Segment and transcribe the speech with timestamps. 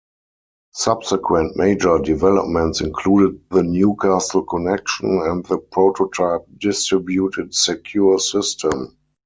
[0.73, 8.97] Subsequent major developments included the Newcastle Connection, and the prototype distributed Secure System.